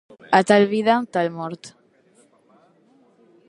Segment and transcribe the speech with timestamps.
[0.37, 1.61] A tal vida, tal mort.